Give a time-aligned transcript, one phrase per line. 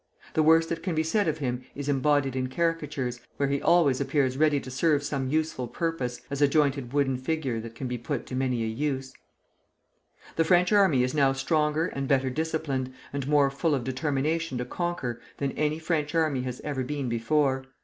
[0.33, 4.01] The worst that can be said of him is embodied in caricatures, where he always
[4.01, 7.99] appears ready to serve some useful purpose, as a jointed wooden figure that can be
[7.99, 9.13] put to many a use.
[10.37, 14.65] The French army is now stronger and better disciplined, and more full of determination to
[14.65, 17.65] conquer, than any French army has ever been before.